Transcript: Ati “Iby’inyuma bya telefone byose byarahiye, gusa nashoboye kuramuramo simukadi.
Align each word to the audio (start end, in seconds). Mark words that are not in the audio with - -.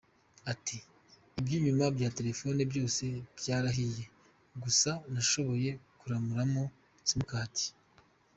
Ati 0.51 0.77
“Iby’inyuma 1.39 1.85
bya 1.95 2.09
telefone 2.17 2.59
byose 2.71 3.03
byarahiye, 3.37 4.03
gusa 4.63 4.91
nashoboye 5.13 5.69
kuramuramo 5.99 6.63
simukadi. 7.07 7.65